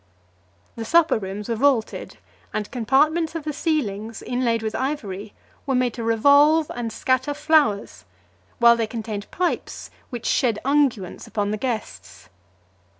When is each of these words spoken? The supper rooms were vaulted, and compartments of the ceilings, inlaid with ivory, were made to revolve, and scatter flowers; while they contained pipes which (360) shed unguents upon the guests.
The 0.75 0.83
supper 0.83 1.19
rooms 1.19 1.47
were 1.47 1.53
vaulted, 1.55 2.17
and 2.55 2.71
compartments 2.71 3.35
of 3.35 3.43
the 3.43 3.53
ceilings, 3.53 4.23
inlaid 4.23 4.63
with 4.63 4.73
ivory, 4.73 5.35
were 5.67 5.75
made 5.75 5.93
to 5.93 6.03
revolve, 6.03 6.71
and 6.73 6.91
scatter 6.91 7.35
flowers; 7.35 8.03
while 8.57 8.75
they 8.75 8.87
contained 8.87 9.29
pipes 9.29 9.91
which 10.09 10.27
(360) 10.27 10.35
shed 10.39 10.61
unguents 10.65 11.27
upon 11.27 11.51
the 11.51 11.57
guests. 11.57 12.29